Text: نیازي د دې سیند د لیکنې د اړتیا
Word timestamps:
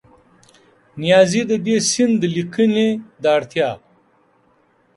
نیازي 1.01 1.41
د 1.51 1.53
دې 1.65 1.75
سیند 1.89 2.13
د 2.21 2.23
لیکنې 2.35 2.89
د 3.21 3.23
اړتیا 3.37 3.69